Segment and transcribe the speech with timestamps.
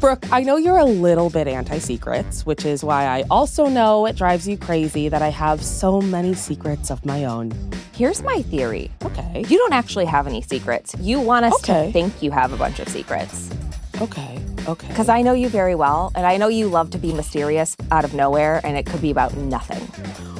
[0.00, 4.06] Brooke, I know you're a little bit anti secrets, which is why I also know
[4.06, 7.52] it drives you crazy that I have so many secrets of my own.
[7.94, 8.92] Here's my theory.
[9.04, 9.44] Okay.
[9.48, 10.94] You don't actually have any secrets.
[11.00, 11.86] You want us Okay.
[11.86, 13.50] to think you have a bunch of secrets.
[14.00, 14.38] Okay.
[14.68, 14.86] Okay.
[14.86, 18.04] Because I know you very well, and I know you love to be mysterious out
[18.04, 19.82] of nowhere, and it could be about nothing.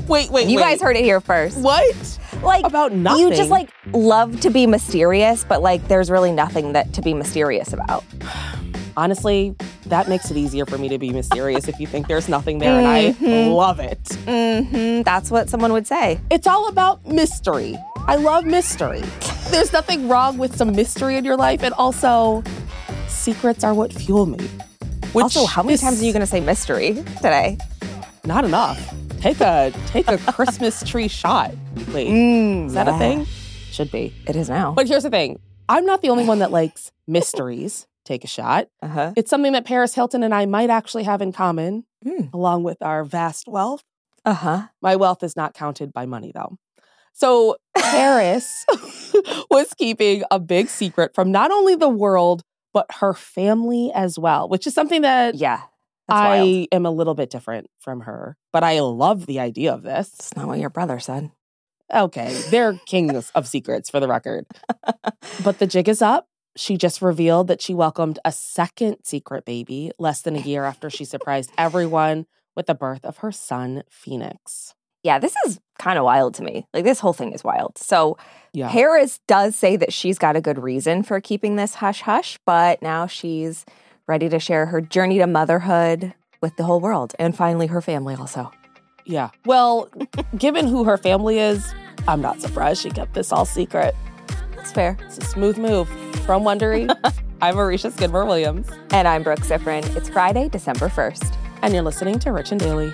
[0.07, 0.63] wait, wait, You wait.
[0.63, 1.59] guys heard it here first.
[1.59, 2.19] What?
[2.45, 3.27] Like About nothing.
[3.27, 7.13] You just like love to be mysterious, but like there's really nothing that to be
[7.13, 8.05] mysterious about.
[8.99, 9.55] Honestly,
[9.87, 12.81] that makes it easier for me to be mysterious if you think there's nothing there,
[12.81, 14.03] and I love it.
[14.03, 15.03] Mm-hmm.
[15.03, 16.19] That's what someone would say.
[16.31, 17.79] It's all about mystery.
[18.09, 19.05] I love mystery.
[19.51, 22.43] There's nothing wrong with some mystery in your life, and also,
[23.07, 24.45] secrets are what fuel me.
[25.13, 27.57] Which also, how many is times are you going to say mystery today?
[28.25, 28.95] Not enough.
[29.21, 31.55] Take a take a Christmas tree shot.
[31.95, 33.27] Wait, is that a thing?
[33.71, 34.13] Should be.
[34.27, 34.73] It is now.
[34.73, 37.88] But here's the thing: I'm not the only one that likes mysteries.
[38.09, 38.69] Take a shot.
[38.83, 39.13] Uh huh.
[39.17, 42.33] It's something that Paris Hilton and I might actually have in common, Mm.
[42.33, 43.83] along with our vast wealth.
[44.25, 44.63] Uh huh.
[44.81, 46.57] My wealth is not counted by money, though.
[47.13, 48.65] So Paris
[49.51, 52.43] was keeping a big secret from not only the world,
[52.73, 55.61] but her family as well, which is something that Yeah.
[56.09, 56.67] I wild.
[56.73, 58.39] am a little bit different from her.
[58.55, 60.09] But I love the idea of this.
[60.15, 61.31] It's not what your brother said.
[61.93, 64.47] Okay, they're kings of secrets for the record.
[65.45, 66.27] But the jig is up.
[66.59, 70.91] She just revealed that she welcomed a second secret baby less than a year after
[70.91, 74.75] she surprised everyone with the birth of her son, Phoenix.
[75.05, 76.67] Yeah, this is kind of wild to me.
[76.75, 77.79] Like this whole thing is wild.
[77.79, 78.19] So
[78.53, 78.69] Yeah.
[78.71, 82.83] Paris does say that she's got a good reason for keeping this hush hush, but
[82.83, 83.65] now she's
[84.09, 88.17] ready to share her journey to motherhood with the whole world and finally her family
[88.17, 88.51] also.
[89.05, 89.31] Yeah.
[89.47, 89.89] Well,
[90.37, 91.73] given who her family is,
[92.09, 93.95] I'm not surprised she kept this all secret.
[94.69, 94.99] That's fair.
[95.07, 95.89] It's a smooth move.
[96.27, 96.91] From Wondery,
[97.41, 99.97] I'm Marisha Skidmore Williams, And I'm Brooke Siffrinn.
[99.97, 101.35] It's Friday, December 1st.
[101.63, 102.91] and you're listening to Rich and Daily.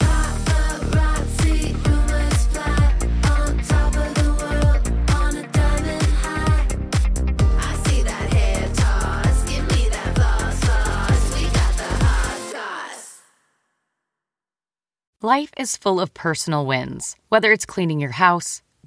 [0.00, 1.74] Paparazzi, you
[2.10, 2.92] must fly
[3.30, 6.66] on top of the world on a diamond high.
[7.60, 11.34] I see that hair toss, give me that floss, floss.
[11.36, 13.20] We got the hot sauce.
[15.22, 18.60] Life is full of personal wins, whether it's cleaning your house,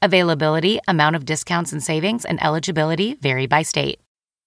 [0.00, 3.98] Availability, amount of discounts and savings, and eligibility vary by state.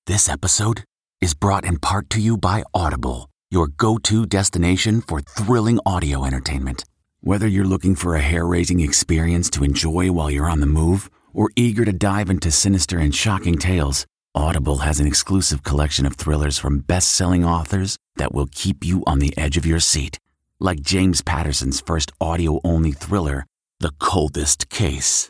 [0.07, 0.85] This episode
[1.19, 6.23] is brought in part to you by Audible, your go to destination for thrilling audio
[6.23, 6.85] entertainment.
[7.19, 11.09] Whether you're looking for a hair raising experience to enjoy while you're on the move
[11.33, 16.15] or eager to dive into sinister and shocking tales, Audible has an exclusive collection of
[16.15, 20.17] thrillers from best selling authors that will keep you on the edge of your seat.
[20.61, 23.45] Like James Patterson's first audio only thriller,
[23.81, 25.29] The Coldest Case.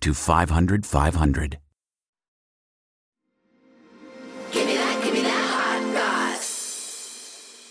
[0.00, 1.58] to 500 500.
[4.52, 7.64] Give me that, give me that hot sauce.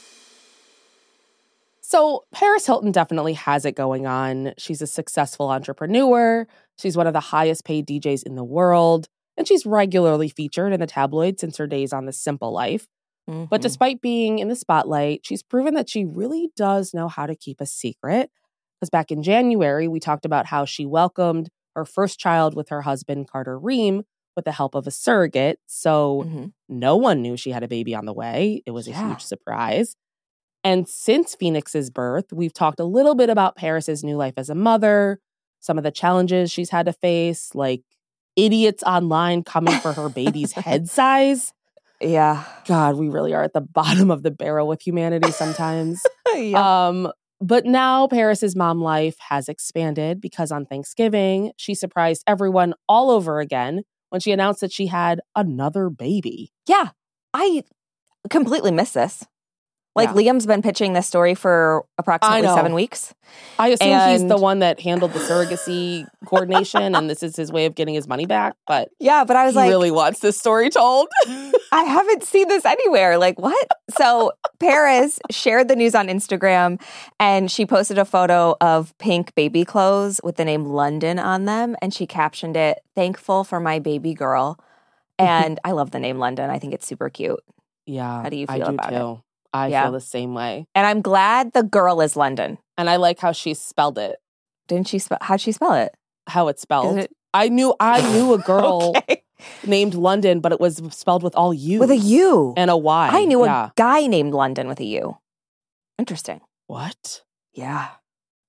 [1.81, 4.53] So, Paris Hilton definitely has it going on.
[4.57, 6.47] She's a successful entrepreneur.
[6.77, 9.07] She's one of the highest paid DJs in the world.
[9.37, 12.87] And she's regularly featured in the tabloids since her days on The Simple Life.
[13.27, 13.61] But Mhm.
[13.61, 17.59] despite being in the spotlight, she's proven that she really does know how to keep
[17.61, 18.31] a secret.
[18.79, 22.81] Because back in January, we talked about how she welcomed her first child with her
[22.81, 24.03] husband, Carter Reum,
[24.35, 25.59] with the help of a surrogate.
[25.67, 26.53] So, Mhm.
[26.67, 28.61] no one knew she had a baby on the way.
[28.65, 29.07] It was a Yeah.
[29.09, 29.95] huge surprise.
[30.63, 34.55] And since Phoenix's birth, we've talked a little bit about Paris's new life as a
[34.55, 35.19] mother,
[35.59, 37.83] some of the challenges she's had to face, like
[38.35, 41.53] idiots online coming for her baby's head size.
[42.01, 42.43] yeah.
[42.67, 46.03] God, we really are at the bottom of the barrel with humanity sometimes.
[46.35, 46.87] yeah.
[46.87, 53.09] Um, but now Paris's mom life has expanded because on Thanksgiving, she surprised everyone all
[53.11, 56.51] over again when she announced that she had another baby.
[56.67, 56.89] yeah.
[57.33, 57.63] I
[58.29, 59.25] completely missed this.
[59.97, 60.31] Like Yeah.
[60.31, 63.13] Liam's been pitching this story for approximately seven weeks.
[63.59, 67.65] I assume he's the one that handled the surrogacy coordination, and this is his way
[67.65, 68.55] of getting his money back.
[68.67, 71.07] But Yeah, but I was he like, really wants this story told.
[71.71, 73.17] I haven't seen this anywhere.
[73.17, 73.67] Like, what?
[73.97, 76.79] So, Paris shared the news on Instagram
[77.19, 81.75] and she posted a photo of pink baby clothes with the name London on them.
[81.81, 84.59] And she captioned it, Thankful for my baby girl.
[85.19, 86.51] And I love the name London.
[86.51, 87.39] I think it's super cute.
[87.87, 89.26] yeah, How do you feel do about it?
[89.53, 89.83] I Yeah.
[89.83, 92.57] feel the same way, And I'm glad the girl is London.
[92.77, 94.17] and I like how she spelled it.
[94.67, 95.17] Didn't she spell?
[95.21, 95.95] How'd she spell it?
[96.27, 96.97] How it's spelled.
[96.99, 99.23] It- I knew I knew a girl Okay.
[99.65, 102.53] named London, but it was spelled with all U's With a U.
[102.57, 103.09] and a Y.
[103.11, 103.67] I knew yeah.
[103.67, 105.17] a guy named London with a U.
[105.99, 106.41] Interesting.
[106.67, 107.21] What?
[107.53, 107.89] Yeah.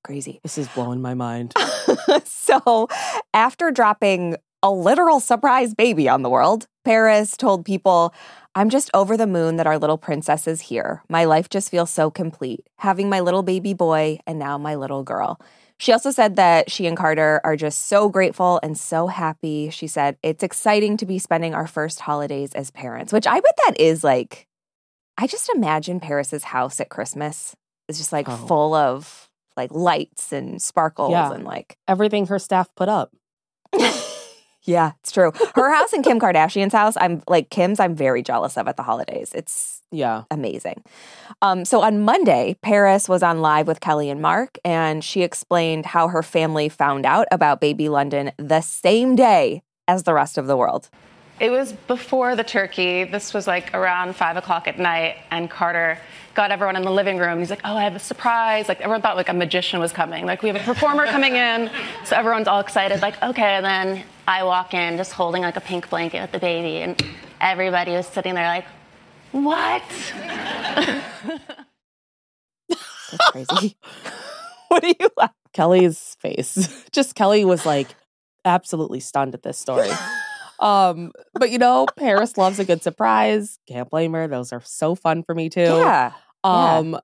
[0.04, 0.40] Crazy.
[0.42, 1.54] This is blowing my mind.
[2.24, 2.88] so,
[3.34, 8.12] after dropping a literal surprise baby on the world, Paris told people,
[8.54, 11.02] I'm just over the moon that our little princess is here.
[11.08, 15.04] My life just feels so complete, having my little baby boy and now my little
[15.04, 15.40] girl.
[15.80, 19.70] She also said that she and Carter are just so grateful and so happy.
[19.70, 23.54] She said, It's exciting to be spending our first holidays as parents, which I bet
[23.66, 24.48] that is like,
[25.16, 27.54] I just imagine Paris's house at Christmas
[27.86, 28.36] is just like Oh.
[28.36, 31.30] full of like lights and sparkles Yeah.
[31.32, 33.12] and like Everything her staff put up.
[34.68, 35.32] yeah, it's true.
[35.54, 38.82] Her house and Kim Kardashian's house, I'm like Kim's, I'm very jealous of at the
[38.82, 39.32] holidays.
[39.34, 40.24] It's Yeah.
[40.30, 40.82] amazing.
[41.40, 45.86] Um, so on Monday, Paris was on live with Kelly and Mark, and she explained
[45.86, 50.46] how her family found out about baby London the same day as the rest of
[50.46, 50.90] the world.
[51.40, 53.04] It was before the turkey.
[53.04, 55.98] This was like around five o'clock at night, and Carter
[56.34, 57.38] got everyone in the living room.
[57.38, 60.26] He's like, "Oh, I have a surprise!" Like everyone thought like a magician was coming.
[60.26, 61.70] Like we have a performer coming in,
[62.04, 63.00] so everyone's all excited.
[63.00, 66.38] Like okay, and then I walk in just holding like a pink blanket with the
[66.38, 67.02] baby, and
[67.40, 68.66] everybody was sitting there like,
[69.32, 69.82] "What?"
[72.68, 73.78] That's crazy.
[74.68, 75.32] what do you laugh?
[75.54, 76.84] Kelly's face.
[76.92, 77.88] Just Kelly was like
[78.44, 79.90] absolutely stunned at this story.
[80.60, 83.58] Um, but you know, Paris loves a good surprise.
[83.66, 84.28] Can't blame her.
[84.28, 85.60] Those are so fun for me too.
[85.62, 86.12] Yeah.
[86.92, 86.98] yeah.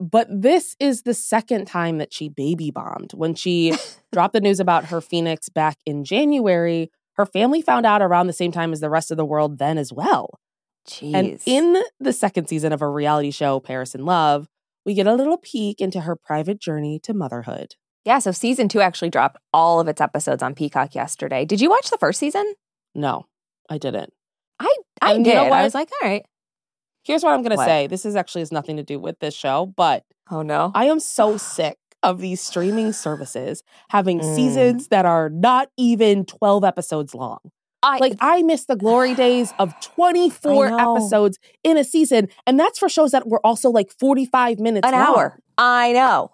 [0.00, 3.12] But this is the second time that she baby bombed.
[3.14, 3.74] When she
[4.12, 8.32] dropped the news about her Phoenix back in January, her family found out around the
[8.32, 10.40] same time as the rest of the world then as well.
[10.88, 11.14] Jeez.
[11.14, 14.48] And in the second season of her reality show, Paris in Love,
[14.84, 17.76] we get a little peek into her private journey to motherhood.
[18.04, 21.44] yeah, so season two actually dropped all of its episodes on Peacock yesterday.
[21.46, 22.54] Did you watch the first season?
[22.94, 23.26] No,
[23.70, 24.12] I didn't.
[24.60, 25.36] I I And you did.
[25.38, 26.26] know I was like, all right.
[27.04, 27.86] Here's what I'm going to say.
[27.86, 30.72] This is actually has nothing to do with this show, but Oh no.
[30.74, 34.34] I am so sick of these streaming services having Mm.
[34.34, 37.38] seasons that are not even 12 episodes long.
[37.82, 42.78] I Like I miss the glory days of 24 episodes in a season, and that's
[42.78, 45.02] for shows that were also like 45 minutes an long.
[45.02, 45.38] hour.
[45.58, 46.30] I know.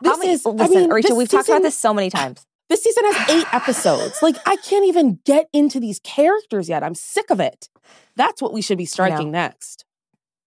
[0.00, 2.46] This How many, is, listen, I mean, Rachel, we've talked about this so many times.
[2.68, 4.22] This season has eight episodes.
[4.22, 6.84] Like I can't even get into these characters yet.
[6.84, 7.68] I'm sick of it.
[8.14, 9.84] That's what we should be striking next.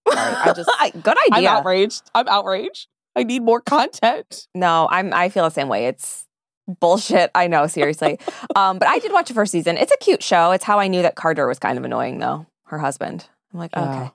[0.10, 0.70] I just
[1.04, 1.50] Good idea.
[1.50, 2.04] I'm outraged.
[2.16, 2.88] I'm outraged.
[3.16, 4.48] I need more content.
[4.56, 5.14] No, I'm.
[5.14, 5.88] I feel the same way.
[5.88, 6.26] It's
[6.80, 7.30] bullshit.
[7.36, 8.20] I know, seriously.
[8.56, 9.78] um, but I did watch the first season.
[9.78, 10.52] It's a cute show.
[10.52, 12.46] It's how I knew that Carter was kind of annoying, though.
[12.66, 13.26] Her husband.
[13.54, 13.84] I'm like, Oh.
[13.84, 14.12] okay.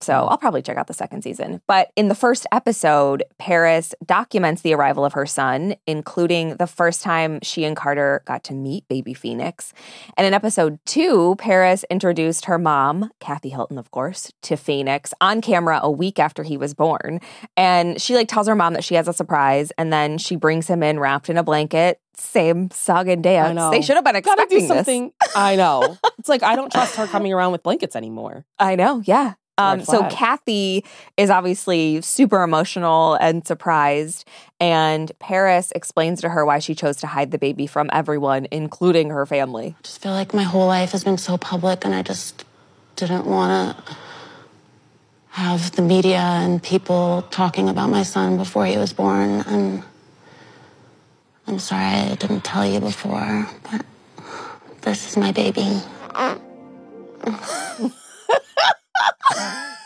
[0.00, 1.62] So I'll probably check out the second season.
[1.66, 7.02] But in the first episode, Paris documents the arrival of her son, including the first
[7.02, 9.72] time she and Carter got to meet baby Phoenix.
[10.16, 15.40] And in episode two, Paris introduced her mom, Kathy Hilton, of course, to Phoenix on
[15.40, 17.20] camera a week after he was born.
[17.56, 20.66] And she like tells her mom that she has a surprise, and then she brings
[20.68, 22.00] him in wrapped in a blanket.
[22.18, 23.56] Same song and I dance.
[23.56, 23.70] know.
[23.70, 25.12] They should have been Gotta do something.
[25.34, 25.96] I know.
[26.18, 28.44] It's like I don't trust her coming around with blankets anymore.
[28.58, 29.34] I know, yeah.
[29.58, 30.08] A Um, so.
[30.10, 30.84] Kathy
[31.16, 34.26] is obviously super emotional and surprised,
[34.60, 39.10] and Paris explains to her why she chose to hide the baby from everyone, including
[39.10, 39.74] her family.
[39.78, 42.44] I just feel like my whole life has been so public and I just
[42.96, 43.96] didn't want to
[45.30, 49.82] have the media and people talking about my son before he was born and
[51.46, 53.84] I'm sorry I didn't tell you before, but
[54.80, 55.80] this is my baby.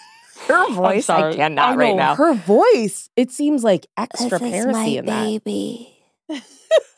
[0.48, 2.14] Her voice, I cannot I right now.
[2.16, 3.08] Her voice.
[3.14, 5.24] It seems like extra Parisy in that.
[5.24, 5.96] baby.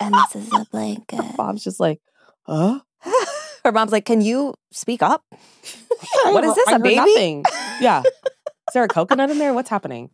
[0.00, 1.36] and this is a blanket.
[1.36, 2.00] Bob's just like,
[2.46, 2.80] huh?
[3.64, 5.24] Her mom's like, "Can you speak up?"
[6.24, 6.96] What is this, I a baby?
[6.96, 7.44] Nothing.
[7.80, 8.02] Yeah.
[8.02, 9.54] Is there a coconut in there?
[9.54, 10.10] What's happening?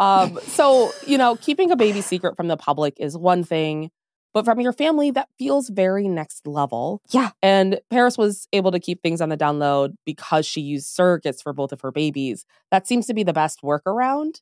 [0.00, 3.90] Um, so, you know, keeping a baby secret from the public is one thing.
[4.32, 7.02] But from your family, that feels very next level.
[7.10, 7.30] Yeah.
[7.42, 11.52] And Paris was able to keep things on the download because she used surrogates for
[11.52, 12.44] both of her babies.
[12.70, 14.40] That seems to be the best workaround.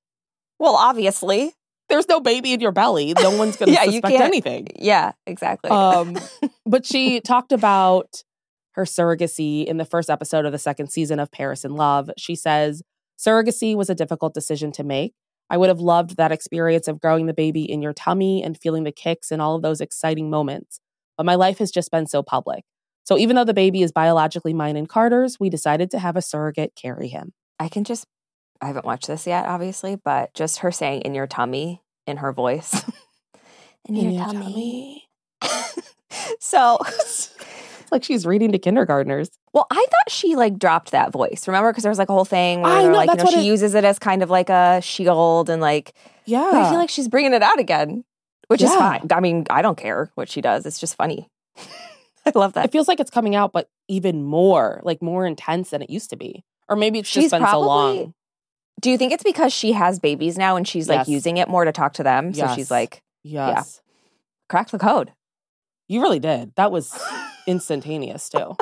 [0.58, 1.54] Well, obviously.
[1.88, 3.14] There's no baby in your belly.
[3.22, 4.68] No one's going to Yeah, you suspect can't- anything.
[4.78, 5.70] Yeah, exactly.
[5.70, 6.18] Um,
[6.66, 8.24] but she talked about
[8.72, 12.10] her surrogacy in the first episode of the second season of Paris in Love.
[12.18, 12.82] She says,
[13.18, 15.14] Surrogacy was a difficult decision to make.
[15.50, 18.84] I would have loved that experience of growing the baby in your tummy and feeling
[18.84, 20.80] the kicks and all of those exciting moments.
[21.16, 22.64] But my life has just been so public.
[23.04, 26.22] So even though the baby is biologically mine and Carter's, we decided to have a
[26.22, 27.32] surrogate carry him.
[27.58, 28.06] I can just,
[28.60, 32.32] I haven't watched this yet, obviously, but just her saying in your tummy in her
[32.32, 32.84] voice.
[33.86, 35.08] in, your, tummy.
[36.40, 36.78] so,
[37.88, 39.30] It's like she's reading to kindergartners.
[39.54, 41.48] well, I thought she like dropped that voice.
[41.48, 41.70] Remember?
[41.72, 43.44] Because there was like a whole thing where I know, like, you know, she it-
[43.46, 45.94] uses it as kind of like a shield and like,
[46.26, 46.50] Yeah.
[46.52, 48.04] but I feel like she's bringing it out again,
[48.48, 49.06] which is fine.
[49.10, 50.66] I mean, I don't care what she does.
[50.66, 51.30] It's just funny.
[52.26, 52.66] I love that.
[52.66, 56.10] it feels like it's coming out, but even more, like more intense than it used
[56.10, 56.44] to be.
[56.68, 58.14] Or maybe it's She's just been so probably- long.
[58.82, 61.08] Do you think it's because she has babies now and she's like Yes.
[61.08, 62.34] using it more to talk to them?
[62.34, 62.70] So she's Yes.
[62.70, 63.80] like, Yes.
[64.50, 65.12] crack the code.
[65.88, 66.52] You really did.
[66.56, 66.98] That was
[67.46, 68.56] instantaneous too.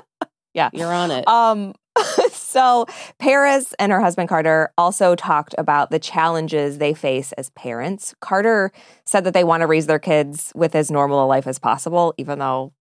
[0.54, 0.70] Yeah.
[0.72, 1.26] You're on it.
[1.28, 1.74] Um,
[2.32, 2.86] so
[3.18, 8.14] Paris and her husband Carter also talked about the challenges they face as parents.
[8.20, 8.70] Carter
[9.04, 12.14] said that they want to raise their kids with as normal a life as possible,
[12.16, 12.72] even though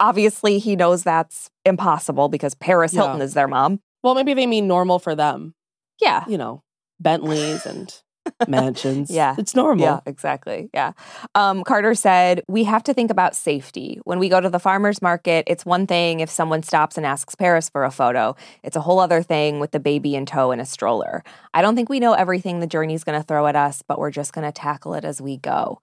[0.00, 3.02] obviously he knows that's impossible because Paris Yeah.
[3.02, 3.80] Hilton is their mom.
[4.02, 5.54] well, maybe they mean normal for them.
[6.00, 6.24] Yeah.
[6.28, 6.62] You know,
[7.00, 7.92] Bentleys and
[8.48, 9.10] mansions.
[9.10, 9.34] Yeah.
[9.38, 9.84] It's normal.
[9.84, 10.70] Yeah, exactly.
[10.74, 10.92] Yeah.
[11.34, 14.00] Um, Carter said, We have to think about safety.
[14.04, 17.34] When we go to the farmer's market, it's one thing if someone stops and asks
[17.34, 20.60] Paris for a photo, it's a whole other thing with the baby in tow in
[20.60, 21.22] a stroller.
[21.54, 24.10] I don't think we know everything the journey's going to throw at us, but we're
[24.10, 25.80] just going to tackle it as we go.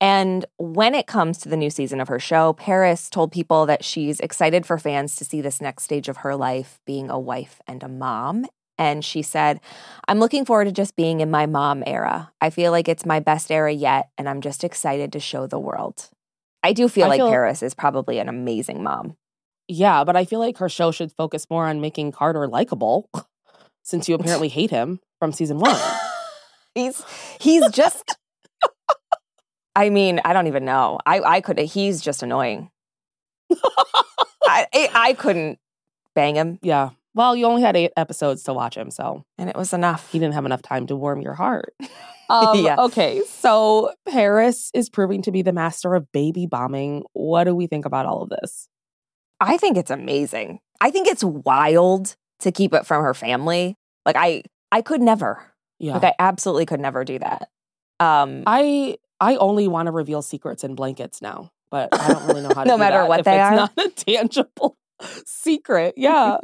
[0.00, 3.84] And when it comes to the new season of her show, Paris told people that
[3.84, 7.60] she's excited for fans to see this next stage of her life being a wife
[7.66, 8.46] and a mom.
[8.78, 9.60] And she said,
[10.06, 12.30] I'm looking forward to just being in my mom era.
[12.40, 15.58] I feel like it's my best era yet, and I'm just excited to show the
[15.58, 16.08] world.
[16.62, 19.16] I do feel I like feel- Paris is probably an amazing mom.
[19.68, 23.10] Yeah, but I feel like her show should focus more on making Carter likable
[23.82, 25.76] since you apparently hate him from season one.
[26.74, 27.02] He's
[27.40, 28.16] he's just
[29.74, 31.00] I mean, I don't even know.
[31.04, 32.70] I I could he's just annoying.
[34.46, 35.58] I I couldn't
[36.14, 36.90] bang him yeah.
[37.18, 40.10] Well, you only had eight episodes to watch him, so and it was enough.
[40.12, 41.74] he didn't have enough time to warm your heart.
[42.30, 42.76] Um, Yeah.
[42.78, 47.04] Okay, so Paris is proving to be the master of baby bombing.
[47.14, 48.68] What do we think about all of this?
[49.40, 50.58] I think it's amazing.
[50.78, 53.76] I think it's wild to keep it from her family.
[54.04, 55.42] Like I I could never.
[55.78, 55.94] Yeah.
[55.94, 57.48] Like I absolutely could never do that.
[57.98, 62.42] Um I I only want to reveal secrets in blankets now, but I don't really
[62.42, 63.56] know how to No do matter that what if they it's are?
[63.56, 64.76] not a tangible
[65.24, 65.94] secret.
[65.96, 66.36] Yeah.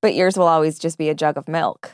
[0.00, 1.92] But yours will always just be a jug of milk,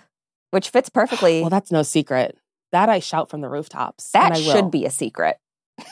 [0.50, 1.40] which fits perfectly.
[1.40, 2.36] well, that's no secret.
[2.72, 4.10] That I shout from the rooftops.
[4.12, 5.38] that should be a secret.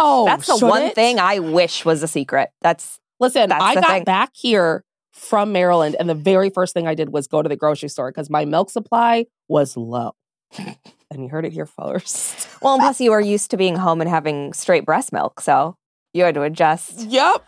[0.00, 0.94] Oh, That's the one it?
[0.94, 2.50] thing I wish was a secret.
[2.62, 4.04] That's Listen, That's I got thing.
[4.04, 7.56] back here from Maryland, and the very first thing I did was go to the
[7.56, 10.12] grocery store because my milk supply was low.
[10.58, 10.76] and
[11.24, 12.46] you heard it here first.
[12.62, 15.74] well, and plus you are used to being home and having straight breast milk, so
[16.14, 17.00] you had to adjust.
[17.00, 17.44] Yep.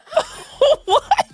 [0.87, 1.30] what?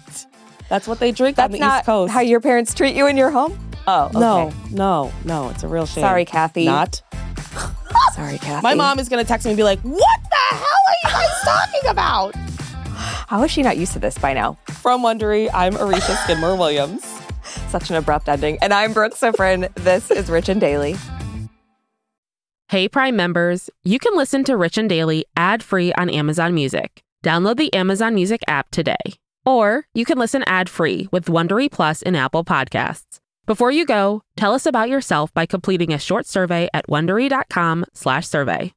[0.68, 2.12] That's what they drink on That's the not East Coast.
[2.12, 3.58] how your parents treat you in your home.
[3.86, 4.18] Oh, okay.
[4.18, 5.48] No, no, no.
[5.50, 6.02] It's a real shame.
[6.02, 6.64] Sorry, Kathy.
[6.64, 7.02] Not.
[8.14, 8.62] Sorry, Kathy.
[8.62, 11.10] My mom is going to text me and be like, What the hell are you
[11.10, 12.34] guys talking about?
[13.28, 14.54] How is she not used to this by now?
[14.82, 17.04] From Wondery, I'm Arisha Skidmore Williams.
[17.68, 18.58] Such an abrupt ending.
[18.60, 19.72] And I'm Brooke Siffrinn.
[19.76, 20.96] this is Rich and Daily.
[22.68, 27.02] Hey Prime members, you can listen to Rich and Daily ad-free on Amazon Music.
[27.24, 28.96] Download the Amazon Music app today.
[29.46, 33.20] Or you can listen ad-free with Wondery Plus in Apple Podcasts.
[33.46, 38.72] Before you go, tell us about yourself by completing a short survey at wondery.com/survey.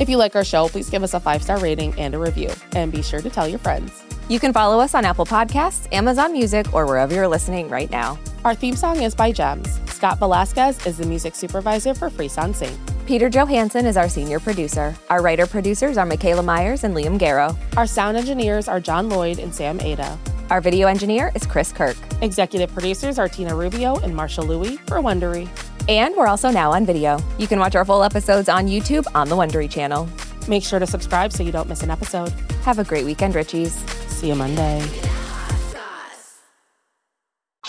[0.00, 2.50] If you like our show, please give us a five star rating and a review.
[2.72, 4.02] And be sure to tell your friends.
[4.28, 8.18] You can follow us on Apple Podcasts, Amazon Music, or wherever you're listening right now.
[8.44, 9.78] Our theme song is by Gems.
[9.90, 12.76] Scott Velasquez is the music supervisor for Freesound Sync.
[13.12, 14.96] Peter Johansson is our senior producer.
[15.10, 17.54] Our writer producers are Michaela Myers and Liam Garrow.
[17.76, 20.18] Our sound engineers are John Lloyd and Sam Ada.
[20.48, 21.94] Our video engineer is Chris Kirk.
[22.22, 25.46] Executive producers are Tina Rubio and Marsha Louie for Wondery.
[25.90, 27.18] And we're also now on video.
[27.36, 30.08] You can watch our full episodes on YouTube on the Wondery channel.
[30.48, 32.30] Make sure to subscribe so you don't miss an episode.
[32.62, 33.72] Have a great weekend, Richies.
[34.08, 35.11] See you Monday.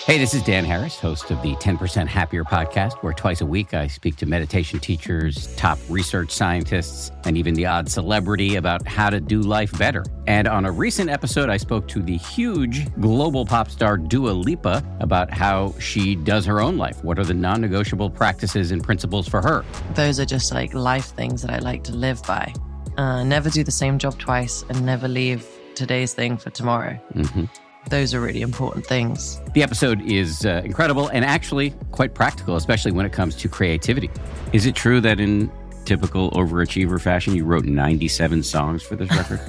[0.06, 3.74] Hey, this is Dan Harris, host of the 10% Happier podcast, where twice a week
[3.74, 9.10] I speak to meditation teachers, top research scientists, and even the odd celebrity about how
[9.10, 10.04] to do life better.
[10.28, 14.84] And on a recent episode, I spoke to the huge global pop star Dua Lipa
[15.00, 17.02] about how she does her own life.
[17.06, 19.64] What are the non negotiable practices and principles for her?
[19.94, 22.54] Those are just like life things that I like to live by.
[22.98, 26.96] Uh, never do the same job twice and never leave today's thing for tomorrow.
[27.14, 27.46] hmm
[27.90, 29.40] Those are really important things.
[29.54, 34.10] The episode is uh, incredible and actually quite practical, especially when it comes to creativity.
[34.52, 35.52] Is it true that in
[35.86, 39.42] typical overachiever fashion, you wrote 97 songs for this record?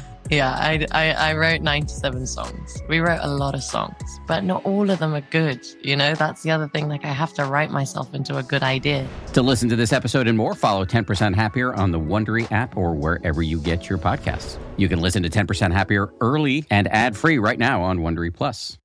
[0.30, 2.82] yeah, I, I, I wrote 97 songs.
[2.88, 5.66] We wrote a lot of songs, but not all of them are good.
[5.82, 6.88] You know, that's the other thing.
[6.88, 9.06] Like, I have to write myself into a good idea.
[9.34, 12.94] to listen to this episode and more, follow 10% Happier on the Wondery app or
[12.94, 14.58] wherever you get your podcasts.
[14.76, 18.78] You can listen to 10% Happier early and ad free right now on Wondery Plus.